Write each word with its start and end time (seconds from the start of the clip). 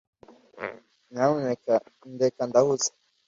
Nyamuneka 1.11 1.73
ndeke. 2.13 2.41
Ndahuze. 2.49 2.89